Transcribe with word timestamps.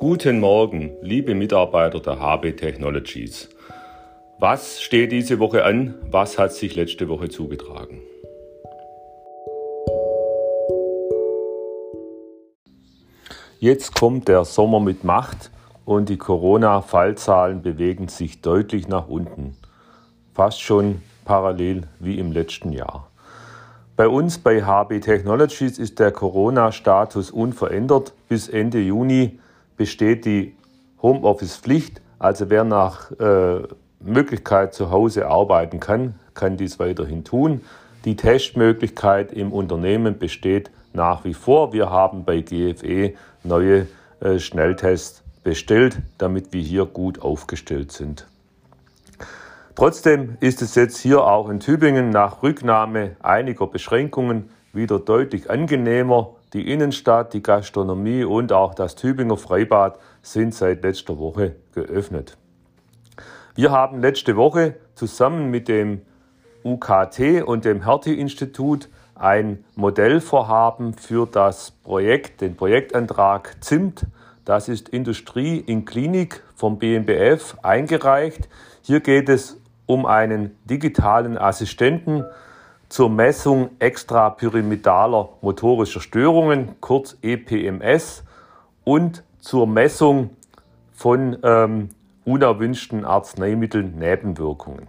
Guten 0.00 0.38
Morgen, 0.38 0.92
liebe 1.02 1.34
Mitarbeiter 1.34 1.98
der 1.98 2.20
HB 2.20 2.52
Technologies. 2.52 3.48
Was 4.38 4.80
steht 4.80 5.10
diese 5.10 5.40
Woche 5.40 5.64
an? 5.64 5.96
Was 6.08 6.38
hat 6.38 6.52
sich 6.52 6.76
letzte 6.76 7.08
Woche 7.08 7.28
zugetragen? 7.28 8.00
Jetzt 13.58 13.96
kommt 13.96 14.28
der 14.28 14.44
Sommer 14.44 14.78
mit 14.78 15.02
Macht 15.02 15.50
und 15.84 16.08
die 16.08 16.16
Corona-Fallzahlen 16.16 17.62
bewegen 17.62 18.06
sich 18.06 18.40
deutlich 18.40 18.86
nach 18.86 19.08
unten. 19.08 19.56
Fast 20.32 20.60
schon 20.60 21.02
parallel 21.24 21.88
wie 21.98 22.20
im 22.20 22.30
letzten 22.30 22.70
Jahr. 22.70 23.10
Bei 23.96 24.06
uns 24.06 24.38
bei 24.38 24.62
HB 24.62 25.00
Technologies 25.00 25.76
ist 25.76 25.98
der 25.98 26.12
Corona-Status 26.12 27.32
unverändert. 27.32 28.12
Bis 28.28 28.48
Ende 28.48 28.78
Juni 28.78 29.40
besteht 29.78 30.26
die 30.26 30.54
Homeoffice-Pflicht. 31.00 32.02
Also 32.18 32.50
wer 32.50 32.64
nach 32.64 33.10
äh, 33.12 33.62
Möglichkeit 34.00 34.74
zu 34.74 34.90
Hause 34.90 35.26
arbeiten 35.28 35.80
kann, 35.80 36.16
kann 36.34 36.58
dies 36.58 36.78
weiterhin 36.78 37.24
tun. 37.24 37.62
Die 38.04 38.16
Testmöglichkeit 38.16 39.32
im 39.32 39.52
Unternehmen 39.52 40.18
besteht 40.18 40.70
nach 40.92 41.24
wie 41.24 41.34
vor. 41.34 41.72
Wir 41.72 41.90
haben 41.90 42.24
bei 42.24 42.40
GFE 42.40 43.14
neue 43.44 43.86
äh, 44.20 44.38
Schnelltests 44.38 45.22
bestellt, 45.42 45.98
damit 46.18 46.52
wir 46.52 46.62
hier 46.62 46.84
gut 46.84 47.22
aufgestellt 47.22 47.92
sind. 47.92 48.26
Trotzdem 49.74 50.36
ist 50.40 50.60
es 50.60 50.74
jetzt 50.74 50.98
hier 50.98 51.22
auch 51.24 51.48
in 51.48 51.60
Tübingen 51.60 52.10
nach 52.10 52.42
Rücknahme 52.42 53.16
einiger 53.20 53.68
Beschränkungen 53.68 54.50
wieder 54.72 54.98
deutlich 54.98 55.50
angenehmer. 55.50 56.34
Die 56.54 56.72
Innenstadt, 56.72 57.34
die 57.34 57.42
Gastronomie 57.42 58.24
und 58.24 58.52
auch 58.52 58.74
das 58.74 58.94
Tübinger 58.94 59.36
Freibad 59.36 59.98
sind 60.22 60.54
seit 60.54 60.82
letzter 60.82 61.18
Woche 61.18 61.56
geöffnet. 61.74 62.38
Wir 63.54 63.70
haben 63.70 64.00
letzte 64.00 64.36
Woche 64.36 64.76
zusammen 64.94 65.50
mit 65.50 65.68
dem 65.68 66.02
UKT 66.64 67.42
und 67.44 67.64
dem 67.64 67.84
Hertie-Institut 67.84 68.88
ein 69.14 69.64
Modellvorhaben 69.74 70.94
für 70.94 71.26
das 71.26 71.72
Projekt, 71.72 72.40
den 72.40 72.56
Projektantrag 72.56 73.56
ZIMT, 73.60 74.06
das 74.44 74.70
ist 74.70 74.88
Industrie 74.88 75.58
in 75.58 75.84
Klinik 75.84 76.42
vom 76.56 76.78
BMBF, 76.78 77.58
eingereicht. 77.62 78.48
Hier 78.80 79.00
geht 79.00 79.28
es 79.28 79.60
um 79.84 80.06
einen 80.06 80.56
digitalen 80.64 81.36
Assistenten 81.36 82.24
zur 82.88 83.10
Messung 83.10 83.70
extrapyramidaler 83.78 85.28
motorischer 85.40 86.00
Störungen, 86.00 86.80
kurz 86.80 87.16
EPMS, 87.22 88.24
und 88.84 89.22
zur 89.40 89.66
Messung 89.66 90.30
von 90.92 91.38
ähm, 91.42 91.90
unerwünschten 92.24 93.04
Arzneimittelnebenwirkungen. 93.04 94.88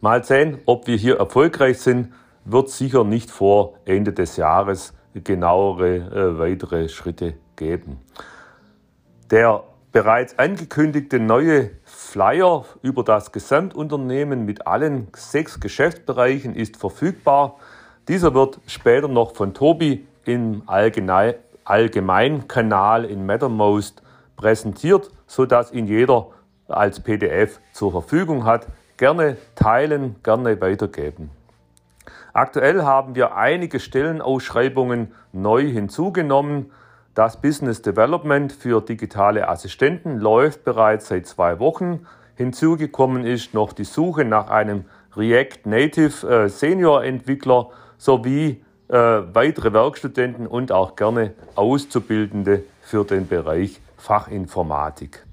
Mal 0.00 0.24
sehen, 0.24 0.58
ob 0.66 0.86
wir 0.86 0.96
hier 0.96 1.18
erfolgreich 1.18 1.78
sind, 1.78 2.12
wird 2.44 2.70
sicher 2.70 3.04
nicht 3.04 3.30
vor 3.30 3.74
Ende 3.84 4.12
des 4.12 4.36
Jahres 4.36 4.94
genauere 5.14 5.96
äh, 5.96 6.38
weitere 6.38 6.88
Schritte 6.88 7.34
geben. 7.56 7.98
Der 9.30 9.64
bereits 9.96 10.38
angekündigte 10.38 11.18
neue 11.18 11.70
Flyer 11.84 12.66
über 12.82 13.02
das 13.02 13.32
Gesamtunternehmen 13.32 14.44
mit 14.44 14.66
allen 14.66 15.08
sechs 15.16 15.58
Geschäftsbereichen 15.58 16.54
ist 16.54 16.76
verfügbar. 16.76 17.56
Dieser 18.06 18.34
wird 18.34 18.60
später 18.66 19.08
noch 19.08 19.34
von 19.34 19.54
Tobi 19.54 20.06
im 20.26 20.64
Allgemeinkanal 20.66 23.06
in 23.06 23.24
Mattermost 23.24 24.02
präsentiert, 24.36 25.10
sodass 25.26 25.72
ihn 25.72 25.86
jeder 25.86 26.26
als 26.68 27.00
PDF 27.00 27.58
zur 27.72 27.90
Verfügung 27.90 28.44
hat. 28.44 28.66
Gerne 28.98 29.38
teilen, 29.54 30.16
gerne 30.22 30.60
weitergeben. 30.60 31.30
Aktuell 32.34 32.82
haben 32.82 33.14
wir 33.14 33.34
einige 33.34 33.80
Stellenausschreibungen 33.80 35.14
neu 35.32 35.62
hinzugenommen. 35.62 36.70
Das 37.16 37.40
Business 37.40 37.80
Development 37.80 38.52
für 38.52 38.82
digitale 38.82 39.48
Assistenten 39.48 40.18
läuft 40.18 40.64
bereits 40.64 41.08
seit 41.08 41.26
zwei 41.26 41.58
Wochen. 41.58 42.06
Hinzugekommen 42.34 43.24
ist 43.24 43.54
noch 43.54 43.72
die 43.72 43.84
Suche 43.84 44.26
nach 44.26 44.50
einem 44.50 44.84
React 45.16 45.64
Native 45.64 46.28
äh, 46.28 46.48
Senior 46.50 47.04
Entwickler 47.04 47.70
sowie 47.96 48.62
äh, 48.88 48.94
weitere 48.94 49.72
Werkstudenten 49.72 50.46
und 50.46 50.72
auch 50.72 50.94
gerne 50.94 51.32
Auszubildende 51.54 52.64
für 52.82 53.02
den 53.06 53.26
Bereich 53.26 53.80
Fachinformatik. 53.96 55.24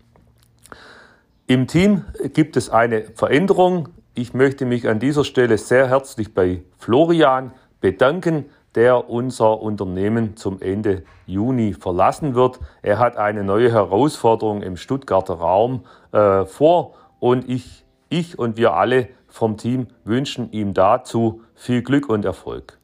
Im 1.48 1.68
Team 1.68 2.06
gibt 2.34 2.56
es 2.56 2.70
eine 2.70 3.02
Veränderung. 3.14 3.90
Ich 4.16 4.34
möchte 4.34 4.66
mich 4.66 4.88
an 4.88 5.00
dieser 5.00 5.26
Stelle 5.26 5.58
sehr 5.58 5.90
herzlich 5.90 6.34
bei 6.34 6.62
Florian 6.78 7.52
bedanken, 7.82 8.46
der 8.76 9.10
unser 9.10 9.62
Unternehmen 9.62 10.36
zum 10.36 10.62
Ende 10.62 11.04
Juni 11.26 11.74
verlassen 11.74 12.36
wird. 12.36 12.60
Er 12.82 13.00
hat 13.00 13.18
eine 13.18 13.44
neue 13.44 13.72
Herausforderung 13.72 14.62
im 14.62 14.78
Stuttgarter 14.78 15.36
Raum 15.36 15.86
äh, 16.12 16.46
vor 16.46 16.96
und 17.20 17.50
ich, 17.50 17.86
ich 18.10 18.38
und 18.38 18.58
wir 18.58 18.74
alle 18.74 19.10
vom 19.28 19.58
Team 19.58 19.88
wünschen 20.04 20.52
ihm 20.52 20.74
dazu 20.74 21.42
viel 21.56 21.82
Glück 21.82 22.10
und 22.10 22.26
Erfolg. 22.26 22.78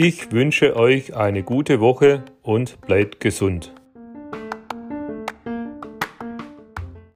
Ich 0.00 0.30
wünsche 0.30 0.76
euch 0.76 1.16
eine 1.16 1.42
gute 1.42 1.80
Woche 1.80 2.22
und 2.42 2.80
bleibt 2.82 3.18
gesund. 3.18 3.72